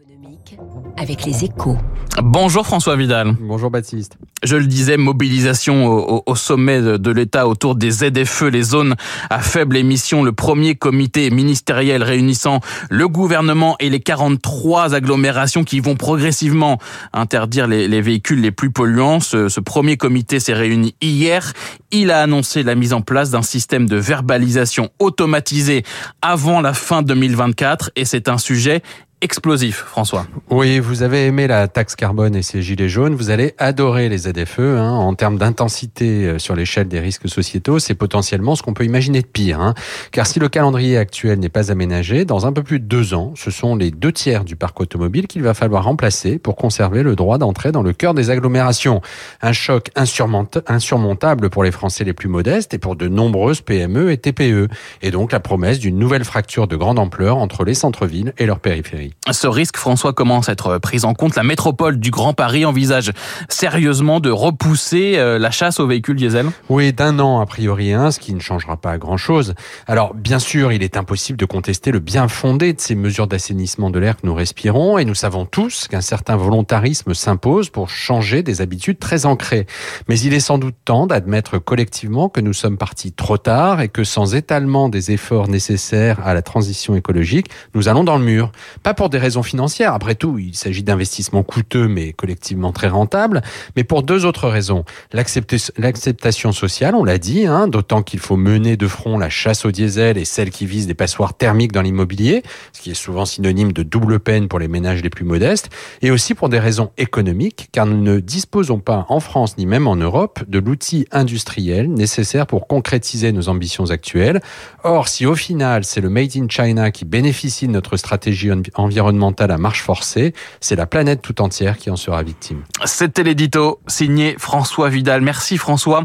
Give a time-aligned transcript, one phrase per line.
[0.00, 0.56] économique
[0.96, 1.76] avec les échos.
[2.22, 3.34] Bonjour François Vidal.
[3.40, 4.16] Bonjour Baptiste.
[4.44, 8.94] Je le disais, mobilisation au, au sommet de l'État autour des ZFE, les zones
[9.28, 15.80] à faible émission, le premier comité ministériel réunissant le gouvernement et les 43 agglomérations qui
[15.80, 16.78] vont progressivement
[17.12, 19.18] interdire les, les véhicules les plus polluants.
[19.18, 21.52] Ce, ce premier comité s'est réuni hier.
[21.90, 25.82] Il a annoncé la mise en place d'un système de verbalisation automatisé
[26.22, 28.82] avant la fin 2024 et c'est un sujet
[29.20, 30.26] explosif, François.
[30.48, 34.18] Oui, vous avez aimé la taxe carbone et ses gilets jaunes, vous allez adorer les
[34.18, 34.60] ZFE.
[34.60, 34.90] Hein.
[34.90, 39.20] En termes d'intensité euh, sur l'échelle des risques sociétaux, c'est potentiellement ce qu'on peut imaginer
[39.20, 39.60] de pire.
[39.60, 39.74] Hein.
[40.12, 43.32] Car si le calendrier actuel n'est pas aménagé, dans un peu plus de deux ans,
[43.36, 47.16] ce sont les deux tiers du parc automobile qu'il va falloir remplacer pour conserver le
[47.16, 49.00] droit d'entrer dans le cœur des agglomérations.
[49.42, 54.18] Un choc insurmontable pour les Français les plus modestes et pour de nombreuses PME et
[54.18, 54.68] TPE.
[55.02, 58.60] Et donc la promesse d'une nouvelle fracture de grande ampleur entre les centres-villes et leurs
[58.60, 59.07] périphéries.
[59.30, 61.36] Ce risque, François, commence à être pris en compte.
[61.36, 63.12] La métropole du Grand Paris envisage
[63.48, 68.10] sérieusement de repousser euh, la chasse aux véhicules diesel Oui, d'un an a priori, un,
[68.10, 69.54] ce qui ne changera pas grand-chose.
[69.86, 73.90] Alors, bien sûr, il est impossible de contester le bien fondé de ces mesures d'assainissement
[73.90, 78.42] de l'air que nous respirons, et nous savons tous qu'un certain volontarisme s'impose pour changer
[78.42, 79.66] des habitudes très ancrées.
[80.08, 83.88] Mais il est sans doute temps d'admettre collectivement que nous sommes partis trop tard et
[83.88, 88.52] que sans étalement des efforts nécessaires à la transition écologique, nous allons dans le mur.
[88.98, 89.94] Pour des raisons financières.
[89.94, 93.42] Après tout, il s'agit d'investissements coûteux mais collectivement très rentables.
[93.76, 94.84] Mais pour deux autres raisons.
[95.12, 99.70] L'acceptation sociale, on l'a dit, hein, d'autant qu'il faut mener de front la chasse au
[99.70, 103.72] diesel et celle qui vise des passoires thermiques dans l'immobilier, ce qui est souvent synonyme
[103.72, 105.70] de double peine pour les ménages les plus modestes.
[106.02, 109.86] Et aussi pour des raisons économiques, car nous ne disposons pas en France ni même
[109.86, 114.40] en Europe de l'outil industriel nécessaire pour concrétiser nos ambitions actuelles.
[114.82, 118.87] Or, si au final c'est le Made in China qui bénéficie de notre stratégie en
[118.88, 122.64] environnementale à marche forcée, c'est la planète tout entière qui en sera victime.
[122.84, 125.20] C'était l'édito signé François Vidal.
[125.20, 126.04] Merci François.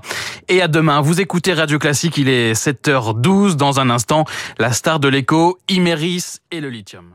[0.50, 1.02] Et à demain.
[1.02, 3.56] Vous écoutez Radio Classique, il est 7h12.
[3.56, 4.26] Dans un instant,
[4.60, 7.06] la star de l'écho, Imeris et le lithium.